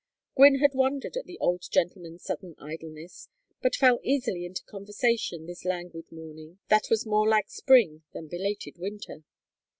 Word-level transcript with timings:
Gwynne 0.35 0.57
had 0.57 0.73
wondered 0.73 1.15
at 1.15 1.25
the 1.25 1.37
old 1.37 1.61
gentleman's 1.69 2.23
sudden 2.23 2.55
idleness, 2.57 3.27
but 3.61 3.75
fell 3.75 3.99
easily 4.01 4.45
into 4.47 4.63
conversation 4.63 5.45
this 5.45 5.63
languid 5.63 6.11
morning 6.11 6.57
that 6.69 6.87
was 6.89 7.05
more 7.05 7.29
like 7.29 7.51
spring 7.51 8.01
than 8.11 8.27
belated 8.27 8.79
winter. 8.79 9.25